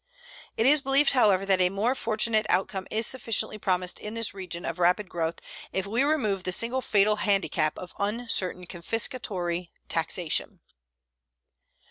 It 0.57 0.65
is 0.65 0.81
believed, 0.81 1.13
however, 1.13 1.45
that 1.45 1.61
a 1.61 1.69
more 1.69 1.93
fortunate 1.93 2.47
outcome 2.49 2.87
is 2.89 3.05
sufficiently 3.05 3.59
promised 3.59 3.99
in 3.99 4.15
this 4.15 4.33
region 4.33 4.65
of 4.65 4.79
rapid 4.79 5.07
growth 5.07 5.35
if 5.71 5.85
we 5.85 6.01
remove 6.01 6.43
the 6.43 6.51
single 6.51 6.81
fatal 6.81 7.17
handicap 7.17 7.77
of 7.77 7.93
uncertain 7.99 8.65
confiscatory 8.65 9.69
taxation. 9.89 10.61